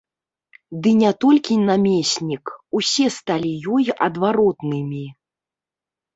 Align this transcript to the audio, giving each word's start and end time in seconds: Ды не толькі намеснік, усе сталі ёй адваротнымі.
Ды 0.85 0.93
не 1.01 1.11
толькі 1.25 1.57
намеснік, 1.67 2.45
усе 2.81 3.05
сталі 3.17 3.51
ёй 3.75 3.83
адваротнымі. 4.09 5.05